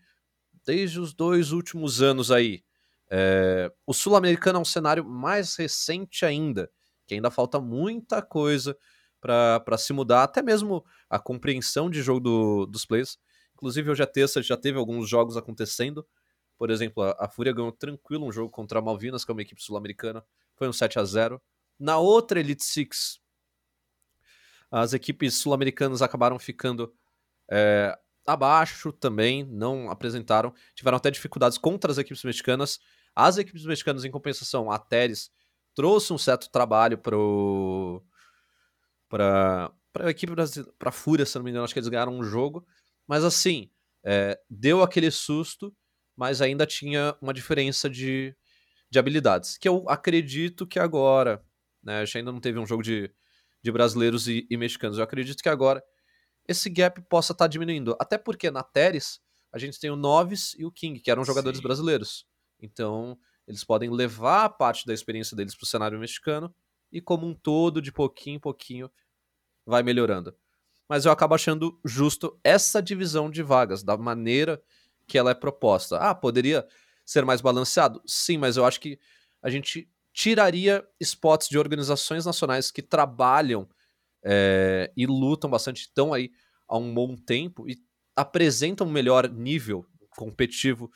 [0.64, 2.62] desde os dois últimos anos aí.
[3.08, 6.70] É, o sul-americano é um cenário mais recente ainda,
[7.06, 8.76] que ainda falta muita coisa
[9.20, 13.18] para se mudar, até mesmo a compreensão de jogo do, dos players.
[13.54, 16.06] Inclusive, hoje a terça já teve alguns jogos acontecendo.
[16.56, 19.42] Por exemplo, a, a Fúria ganhou tranquilo um jogo contra a Malvinas, que é uma
[19.42, 20.24] equipe sul-americana.
[20.56, 21.40] Foi um 7 a 0
[21.78, 23.20] Na outra Elite Six,
[24.70, 26.94] as equipes sul-americanas acabaram ficando
[27.50, 32.78] é, abaixo também, não apresentaram, tiveram até dificuldades contra as equipes mexicanas.
[33.14, 35.30] As equipes mexicanas, em compensação, a Teres
[35.74, 38.02] trouxe um certo trabalho pro
[39.08, 41.88] para para a equipe brasileira, para a Fúria, se não me engano, acho que eles
[41.88, 42.64] ganharam um jogo,
[43.08, 43.68] mas assim,
[44.04, 45.74] é, deu aquele susto,
[46.16, 48.32] mas ainda tinha uma diferença de,
[48.88, 51.44] de habilidades, que eu acredito que agora,
[51.82, 53.12] né, a gente ainda não teve um jogo de,
[53.60, 55.82] de brasileiros e, e mexicanos, eu acredito que agora
[56.50, 57.96] esse gap possa estar tá diminuindo.
[58.00, 59.20] Até porque na Teres
[59.52, 61.62] a gente tem o Noves e o King, que eram jogadores Sim.
[61.62, 62.26] brasileiros.
[62.60, 66.52] Então, eles podem levar parte da experiência deles para o cenário mexicano
[66.90, 68.90] e, como um todo, de pouquinho em pouquinho,
[69.64, 70.34] vai melhorando.
[70.88, 74.60] Mas eu acabo achando justo essa divisão de vagas, da maneira
[75.06, 75.98] que ela é proposta.
[75.98, 76.66] Ah, poderia
[77.04, 78.02] ser mais balanceado?
[78.04, 78.98] Sim, mas eu acho que
[79.40, 83.68] a gente tiraria spots de organizações nacionais que trabalham
[84.22, 86.30] é, e lutam bastante, estão aí
[86.68, 87.76] há um bom tempo e
[88.14, 90.90] apresentam um melhor nível competitivo.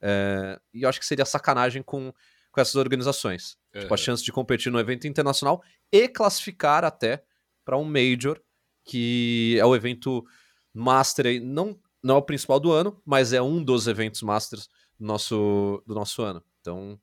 [0.00, 2.12] É, e eu acho que seria sacanagem com,
[2.50, 3.56] com essas organizações.
[3.74, 3.82] Uhum.
[3.82, 7.22] Tipo, a chance de competir no evento internacional e classificar até
[7.64, 8.40] para um Major,
[8.84, 10.24] que é o evento
[10.72, 14.68] Master aí, não, não é o principal do ano, mas é um dos eventos Masters
[14.98, 16.44] do nosso, do nosso ano.
[16.60, 17.00] Então,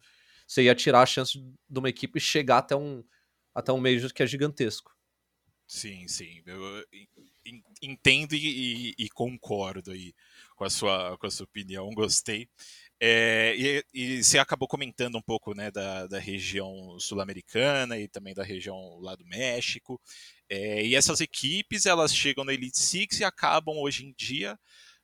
[0.47, 3.03] você ia tirar a chance de uma equipe chegar até um,
[3.53, 4.92] até um Major que é gigantesco.
[5.73, 6.39] Sim, sim.
[6.45, 6.86] Eu
[7.81, 10.13] entendo e, e, concordo aí
[10.55, 12.47] com a sua, com a sua opinião, gostei.
[12.99, 18.36] É, e, e, você acabou comentando um pouco né, da, da região sul-americana e também
[18.36, 19.99] da região lá do México.
[20.47, 24.55] É, e essas equipes elas chegam na Elite Six e acabam hoje em dia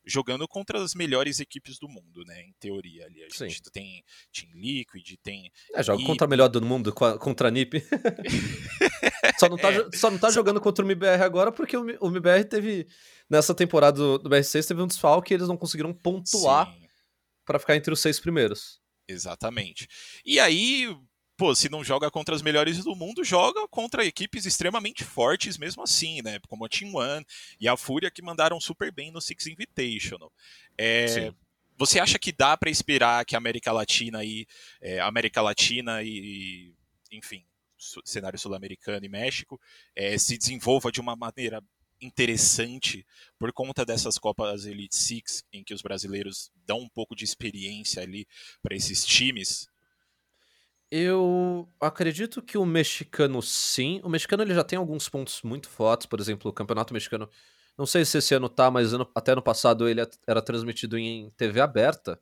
[0.05, 2.41] jogando contra as melhores equipes do mundo, né?
[2.41, 3.23] Em teoria ali.
[3.23, 3.71] A gente Sim.
[3.73, 5.51] tem Team Liquid, tem.
[5.73, 7.83] É, joga contra a melhor do mundo, contra a NiP.
[9.39, 9.89] só, não tá, é.
[9.93, 12.87] só não tá jogando contra o MBR agora porque o, o MBR teve.
[13.29, 16.73] Nessa temporada do, do BR6 teve um desfalque e eles não conseguiram pontuar
[17.45, 18.81] para ficar entre os seis primeiros.
[19.07, 19.87] Exatamente.
[20.25, 20.95] E aí,
[21.37, 25.83] pô, se não joga contra as melhores do mundo, joga contra equipes extremamente fortes mesmo
[25.83, 26.39] assim, né?
[26.47, 27.25] Como a Team One
[27.59, 30.31] e a Fúria que mandaram super bem no Six Invitational.
[30.77, 31.31] É,
[31.77, 34.45] você acha que dá para esperar que a América Latina e
[34.81, 36.73] é, América Latina e,
[37.11, 37.45] enfim,
[38.05, 39.59] cenário sul-americano e México
[39.95, 41.63] é, se desenvolva de uma maneira
[42.01, 43.05] interessante
[43.37, 48.01] por conta dessas Copas Elite Six, em que os brasileiros dão um pouco de experiência
[48.01, 48.27] ali
[48.61, 49.67] para esses times?
[50.91, 54.01] Eu acredito que o mexicano sim.
[54.03, 57.29] O mexicano ele já tem alguns pontos muito fortes, por exemplo, o campeonato mexicano.
[57.77, 61.29] Não sei se esse ano tá, mas ano, até no passado ele era transmitido em
[61.31, 62.19] TV aberta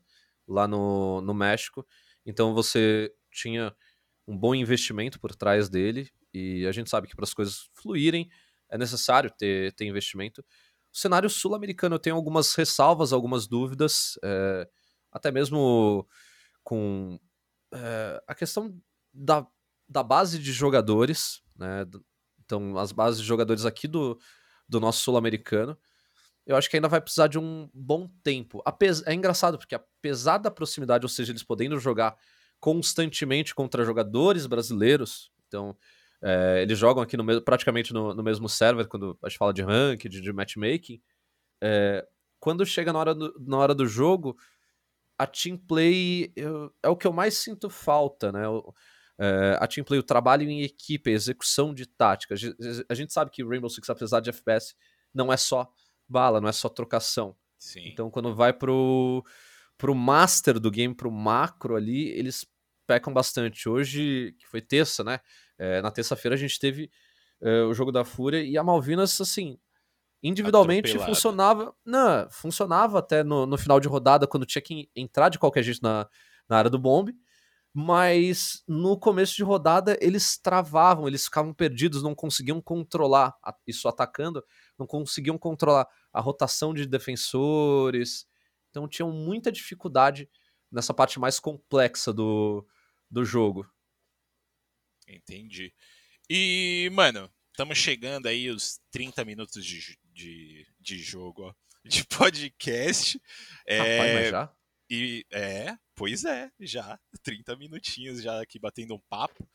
[0.48, 1.86] lá no, no México.
[2.26, 3.74] Então você tinha
[4.27, 6.09] um bom investimento por trás dele.
[6.33, 8.29] E a gente sabe que para as coisas fluírem
[8.69, 10.41] é necessário ter, ter investimento.
[10.93, 14.67] O cenário sul-americano eu tenho algumas ressalvas, algumas dúvidas, é,
[15.11, 16.07] até mesmo
[16.63, 17.19] com
[17.73, 18.77] é, a questão
[19.13, 19.47] da,
[19.87, 21.85] da base de jogadores, né?
[22.43, 24.17] Então, as bases de jogadores aqui do,
[24.67, 25.77] do nosso sul-americano,
[26.45, 28.61] eu acho que ainda vai precisar de um bom tempo.
[28.65, 32.17] Apes é engraçado, porque apesar da proximidade, ou seja, eles podendo jogar
[32.60, 35.78] constantemente contra jogadores brasileiros, então
[36.22, 39.62] é, eles jogam aqui no, praticamente no, no, mesmo server quando a gente fala de
[39.62, 41.02] ranked, de, de matchmaking.
[41.62, 42.06] É,
[42.39, 44.36] quando chega na hora do, na hora do jogo,
[45.17, 48.48] a team play eu, é o que eu mais sinto falta, né?
[48.48, 48.74] O,
[49.20, 52.36] é, a team play, o trabalho em equipe, a execução de tática.
[52.89, 54.76] A gente sabe que Rainbow Six, apesar de FPS,
[55.13, 55.72] não é só
[56.08, 57.36] bala, não é só trocação.
[57.58, 57.88] Sim.
[57.88, 59.26] Então, quando vai pro,
[59.77, 62.45] pro master do game, pro macro ali, eles
[62.87, 63.67] pecam bastante.
[63.69, 65.19] Hoje, que foi terça, né?
[65.57, 66.89] É, na terça-feira a gente teve
[67.41, 69.57] é, o jogo da Fúria e a Malvinas, assim,
[70.23, 71.15] individualmente Atropelado.
[71.15, 71.75] funcionava.
[71.85, 75.81] Não, funcionava até no, no, final de rodada, quando tinha que entrar de qualquer jeito
[75.83, 76.07] na,
[76.49, 77.15] na área do bombe.
[77.73, 83.35] Mas no começo de rodada eles travavam, eles ficavam perdidos, não conseguiam controlar
[83.67, 84.43] isso atacando,
[84.79, 88.25] não conseguiam controlar a rotação de defensores.
[88.77, 90.29] Então tinham muita dificuldade
[90.71, 92.63] nessa parte mais complexa do,
[93.09, 93.67] do jogo.
[95.07, 95.73] Entendi.
[96.29, 103.19] E, mano, estamos chegando aí os 30 minutos de, de, de jogo, ó, de podcast.
[103.65, 104.55] É, Rapaz, mas já?
[104.89, 106.99] E, é, pois é, já.
[107.23, 109.49] 30 minutinhos já aqui batendo um papo.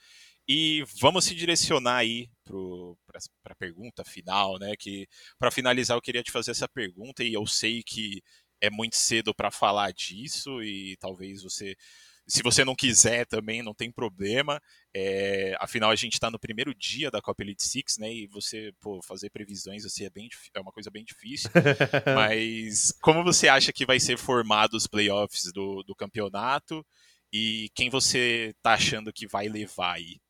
[0.49, 4.75] E vamos se direcionar aí para a pergunta final, né?
[4.77, 5.07] Que
[5.39, 8.21] para finalizar eu queria te fazer essa pergunta e eu sei que
[8.63, 11.77] é muito cedo para falar disso e talvez você
[12.25, 14.63] se você não quiser também, não tem problema.
[14.95, 18.13] É, afinal, a gente está no primeiro dia da Copa Elite Six, né?
[18.13, 21.51] E você pô, fazer previsões assim, é, bem, é uma coisa bem difícil.
[22.15, 26.87] Mas como você acha que vai ser formado os playoffs do, do campeonato?
[27.33, 30.21] E quem você tá achando que vai levar aí?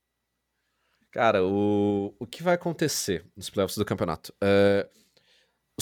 [1.11, 4.33] Cara, o, o que vai acontecer nos playoffs do campeonato?
[4.43, 4.89] É,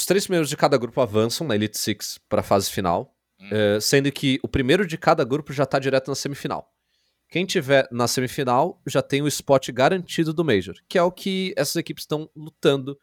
[0.01, 3.15] os três primeiros de cada grupo avançam na Elite Six para a fase final.
[3.41, 6.71] Uh, sendo que o primeiro de cada grupo já está direto na semifinal.
[7.27, 11.55] Quem tiver na semifinal já tem o spot garantido do Major, que é o que
[11.57, 12.99] essas equipes estão lutando,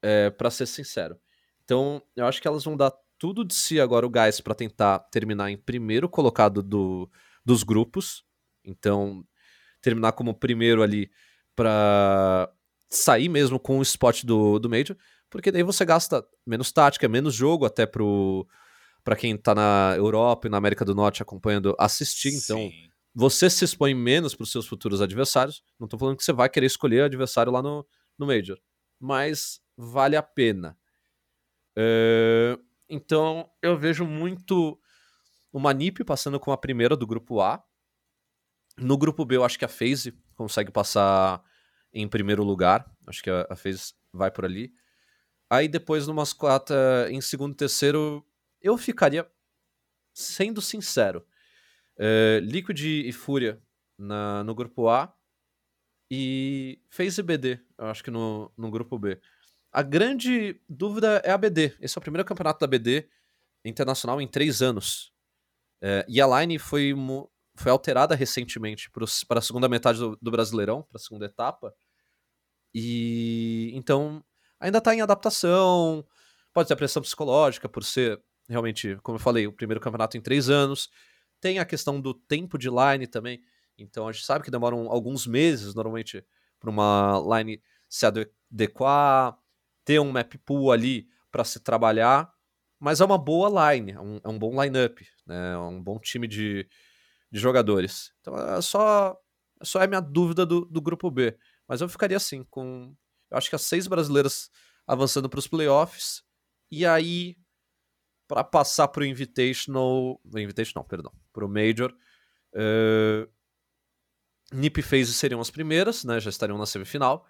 [0.00, 1.18] é, para ser sincero.
[1.64, 5.00] Então, eu acho que elas vão dar tudo de si agora o gás para tentar
[5.10, 7.10] terminar em primeiro colocado do,
[7.44, 8.24] dos grupos.
[8.64, 9.24] Então,
[9.80, 11.10] terminar como primeiro ali
[11.56, 12.48] para
[12.88, 14.96] sair mesmo com o spot do, do Major,
[15.34, 18.46] porque daí você gasta menos tática, menos jogo até pro
[19.02, 22.28] para quem tá na Europa e na América do Norte acompanhando assistir.
[22.28, 22.88] Então, Sim.
[23.12, 25.64] você se expõe menos para os seus futuros adversários.
[25.76, 27.84] Não tô falando que você vai querer escolher adversário lá no,
[28.16, 28.56] no Major,
[29.00, 30.78] mas vale a pena.
[31.76, 32.56] É,
[32.88, 34.78] então, eu vejo muito
[35.52, 37.60] uma NiP passando com a primeira do grupo A.
[38.78, 41.42] No grupo B, eu acho que a FaZe consegue passar
[41.92, 42.88] em primeiro lugar.
[43.04, 44.72] Acho que a, a FaZe vai por ali.
[45.54, 48.26] Aí depois, no Mascota, em segundo e terceiro,
[48.60, 49.24] eu ficaria,
[50.12, 51.24] sendo sincero,
[51.96, 53.62] é, Liquid e Fúria
[53.96, 55.14] na, no grupo A
[56.10, 59.20] e FaZe BD, eu acho que no, no grupo B.
[59.70, 61.76] A grande dúvida é a BD.
[61.80, 63.08] Esse é o primeiro campeonato da BD
[63.64, 65.12] internacional em três anos.
[65.80, 66.92] É, e a line foi,
[67.54, 71.72] foi alterada recentemente para a segunda metade do, do Brasileirão, para a segunda etapa.
[72.74, 74.24] E então
[74.60, 76.04] ainda está em adaptação.
[76.52, 80.48] Pode ter pressão psicológica por ser realmente, como eu falei, o primeiro campeonato em três
[80.48, 80.88] anos.
[81.40, 83.40] Tem a questão do tempo de line também.
[83.76, 86.24] Então a gente sabe que demoram alguns meses normalmente
[86.60, 89.36] para uma line se adequar,
[89.84, 92.32] ter um map pool ali para se trabalhar,
[92.78, 95.54] mas é uma boa line, é um, é um bom lineup, né?
[95.54, 96.68] É um bom time de,
[97.30, 98.12] de jogadores.
[98.20, 99.16] Então é só,
[99.62, 101.36] só é minha dúvida do, do grupo B.
[101.66, 102.94] Mas eu ficaria assim, com.
[103.30, 104.50] Eu acho que as seis brasileiras
[104.86, 106.22] avançando para os playoffs.
[106.70, 107.36] E aí,
[108.26, 110.20] para passar para o Invitational.
[110.36, 111.12] Invitational, perdão.
[111.32, 111.94] Para o Major.
[112.54, 113.28] Uh,
[114.52, 116.20] Nip Phase seriam as primeiras, né?
[116.20, 117.26] Já estariam na semifinal.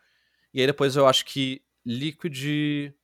[0.53, 2.95] E aí depois eu acho que Liquid.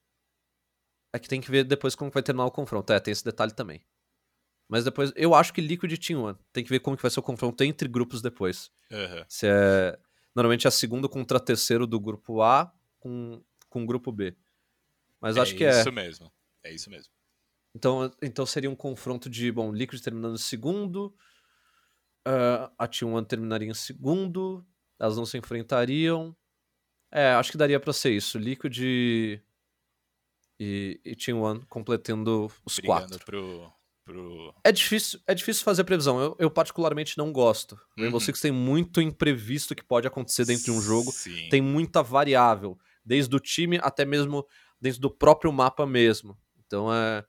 [1.13, 2.93] É que tem que ver depois como vai terminar o confronto.
[2.93, 3.85] É, tem esse detalhe também.
[4.69, 6.39] Mas depois, eu acho que Liquid Team One.
[6.53, 8.71] Tem que ver como que vai ser o confronto entre grupos depois.
[8.91, 9.25] Uhum.
[9.29, 9.99] Se é.
[10.33, 14.37] Normalmente é segundo contra terceiro do grupo A com, com o grupo B.
[15.21, 15.71] Mas é acho que é.
[15.71, 16.33] É isso mesmo.
[16.63, 17.13] É isso mesmo.
[17.75, 21.15] Então, então seria um confronto de, bom, Liquid terminando em segundo,
[22.27, 24.67] uh, a T1 terminaria em segundo,
[24.99, 26.37] elas não se enfrentariam.
[27.13, 28.39] É, acho que daria para ser isso.
[28.39, 29.41] Liquid e,
[30.59, 33.25] e, e Team One completando os Brigando quatro.
[33.25, 33.73] Pro,
[34.05, 34.55] pro...
[34.65, 36.21] É difícil, é difícil fazer previsão.
[36.21, 37.73] Eu, eu particularmente não gosto.
[37.75, 38.05] Uhum.
[38.05, 41.11] Rainbow Six tem muito imprevisto que pode acontecer dentro de um jogo.
[41.11, 41.49] Sim.
[41.49, 44.47] Tem muita variável, desde o time até mesmo
[44.81, 46.39] dentro do próprio mapa mesmo.
[46.67, 47.25] Então é,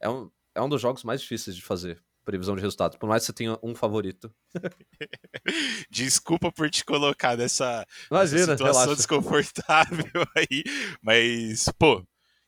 [0.00, 3.22] é, um, é um dos jogos mais difíceis de fazer previsão de resultado, por mais
[3.22, 4.34] que você tenha um favorito.
[5.88, 8.96] Desculpa por te colocar nessa, Imagina, nessa situação relaxa.
[8.96, 10.64] desconfortável aí,
[11.00, 12.04] mas, pô,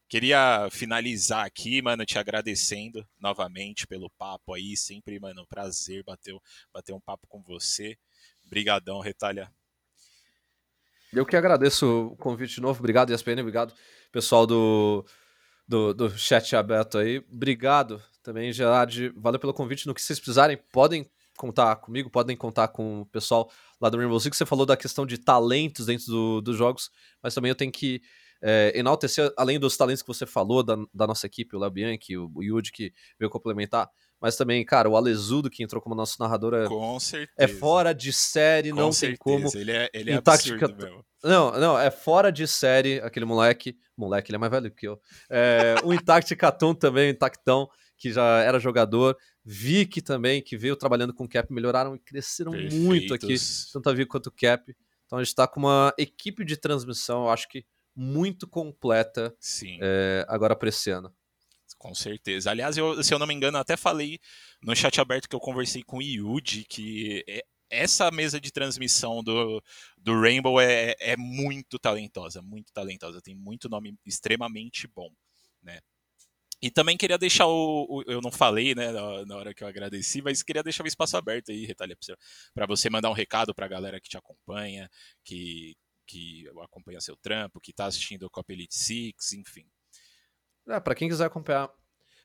[0.08, 6.34] queria finalizar aqui, mano, te agradecendo novamente pelo papo aí, sempre, mano, prazer bater,
[6.72, 7.96] bater um papo com você.
[8.42, 9.52] Brigadão, Retalha.
[11.12, 12.78] Eu que agradeço o convite de novo.
[12.78, 13.40] Obrigado, ESPN.
[13.40, 13.72] Obrigado,
[14.12, 15.04] pessoal do,
[15.66, 17.24] do, do chat aberto aí.
[17.30, 19.12] Obrigado também, Gerard.
[19.16, 19.86] Valeu pelo convite.
[19.86, 24.20] No que vocês precisarem, podem contar comigo, podem contar com o pessoal lá do Rainbow
[24.20, 24.36] Six.
[24.36, 26.90] Você falou da questão de talentos dentro do, dos jogos,
[27.22, 28.02] mas também eu tenho que
[28.42, 32.16] é, enaltecer, além dos talentos que você falou da, da nossa equipe, o Léo Bianchi,
[32.16, 33.88] o, o Yudi, que veio complementar,
[34.20, 36.66] mas também, cara, o Alesudo, que entrou como nosso narrador, é,
[37.36, 39.22] é fora de série, Com não certeza.
[39.24, 39.56] tem como.
[39.58, 41.04] Ele é, ele é tática- mesmo.
[41.22, 43.76] Não, não, é fora de série aquele moleque.
[43.96, 45.00] Moleque, ele é mais velho que eu.
[45.30, 49.16] É, o Intact Catum também, o Intactão, que já era jogador.
[49.44, 53.70] Vic também, que veio trabalhando com o Cap, melhoraram e cresceram muito aqui, Perfeitos.
[53.72, 54.76] tanto a Vic quanto o Cap.
[55.06, 57.64] Então a gente tá com uma equipe de transmissão, eu acho que
[57.96, 59.78] muito completa Sim.
[59.80, 61.12] é, agora pra esse ano.
[61.78, 62.50] Com certeza.
[62.50, 64.18] Aliás, eu, se eu não me engano, até falei
[64.62, 69.22] no chat aberto que eu conversei com o Yudi que é- essa mesa de transmissão
[69.22, 69.62] do,
[69.98, 73.20] do Rainbow é, é muito talentosa, muito talentosa.
[73.22, 75.10] Tem muito nome extremamente bom,
[75.62, 75.78] né?
[76.62, 79.68] E também queria deixar o, o- eu não falei, né, na, na hora que eu
[79.68, 81.96] agradeci, mas queria deixar o espaço aberto aí, Retalha,
[82.54, 84.90] para você mandar um recado para a galera que te acompanha,
[85.24, 89.66] que que acompanha seu trampo, que tá assistindo o Copa Elite Six, enfim.
[90.68, 91.70] É, para quem quiser acompanhar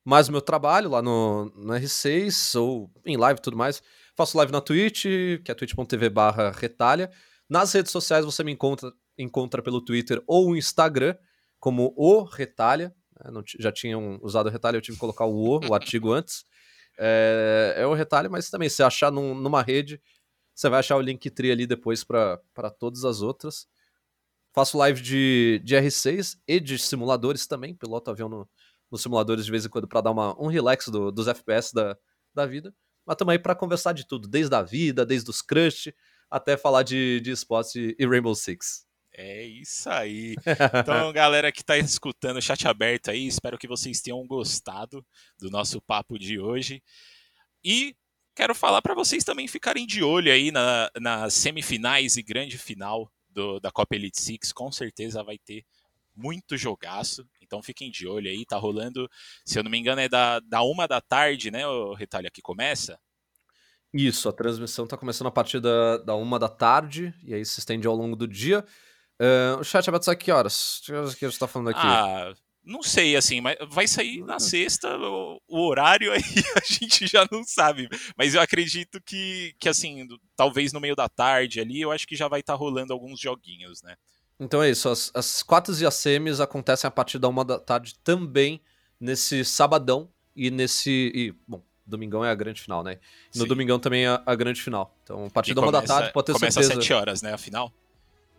[0.06, 3.82] mais o meu trabalho lá no, no R6 ou em live e tudo mais,
[4.16, 5.04] faço live na Twitch,
[5.44, 7.10] que é twitch.tv barra retalha.
[7.50, 11.16] Nas redes sociais você me encontra, encontra pelo Twitter ou o Instagram
[11.60, 12.94] como o retalha.
[13.24, 16.12] né, não já tinham usado o retalha, eu tive que colocar o o, o artigo
[16.12, 16.46] antes.
[16.98, 20.02] É, é o retalha, mas também se achar num- numa rede,
[20.54, 23.68] você vai achar o Linktree ali depois para todas as outras.
[24.54, 28.48] Faço live de, de R6 e de simuladores também, piloto avião no,
[28.92, 31.98] nos simuladores de vez em quando para dar uma, um relax do- dos FPS da,
[32.34, 32.74] da vida.
[33.06, 35.92] Mas também para conversar de tudo, desde a vida, desde os crush,
[36.30, 38.86] até falar de, de esporte e, Rainbow Six.
[39.16, 40.36] É isso aí.
[40.80, 45.06] Então, galera que está escutando o chat aberto aí, espero que vocês tenham gostado
[45.40, 46.82] do nosso papo de hoje.
[47.64, 47.96] E
[48.36, 53.12] quero falar para vocês também ficarem de olho aí na, nas semifinais e grande final
[53.34, 54.54] do- da Copa Elite Six.
[54.54, 55.66] Com certeza vai ter
[56.16, 57.28] muito jogaço.
[57.42, 59.10] Então, fiquem de olho aí, tá rolando,
[59.46, 62.42] se eu não me engano, é da, da uma da tarde, né, o Retalha, que
[62.42, 63.00] começa?
[63.94, 67.60] Isso, a transmissão tá começando a partir da, da uma da tarde, e aí se
[67.60, 68.66] estende ao longo do dia.
[69.22, 70.82] Uh, o chat vai sair que horas?
[70.84, 71.80] Que horas que a gente tá falando aqui?
[71.84, 72.34] Ah,
[72.66, 76.22] não sei, assim, mas vai sair na sexta, o, o, horário aí
[76.56, 77.90] a gente já não sabe.
[78.18, 82.16] Mas eu acredito que, que assim, talvez no meio da tarde ali, eu acho que
[82.16, 83.96] já vai estar tá rolando alguns joguinhos, né?
[84.40, 87.60] Então é isso, as, as quartas e as semis acontecem a partir da uma da
[87.60, 88.62] tarde também
[89.00, 91.12] nesse sabadão e nesse.
[91.14, 93.00] E, bom, domingão é a grande final, né?
[93.36, 93.48] No Sim.
[93.48, 94.96] domingão também é a grande final.
[95.04, 96.74] Então, a partir e da uma da tarde, pode ter começa certeza.
[96.74, 97.34] Começa às 7 horas, né?
[97.34, 97.72] A final?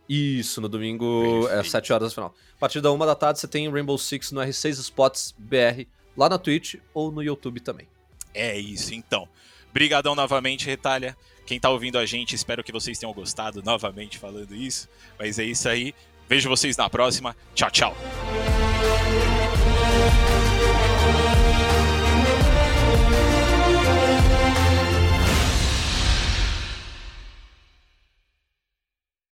[0.09, 2.35] Isso, no domingo é 7 horas da final.
[2.57, 5.87] A partir da uma da tarde você tem Rainbow Six no R6 Spots BR
[6.17, 7.89] lá na Twitch ou no YouTube também.
[8.35, 9.29] É isso, então.
[9.73, 11.17] Brigadão novamente, Retalha.
[11.47, 14.89] Quem tá ouvindo a gente, espero que vocês tenham gostado novamente falando isso.
[15.19, 15.95] Mas é isso aí.
[16.29, 17.37] Vejo vocês na próxima.
[17.55, 17.97] Tchau, tchau.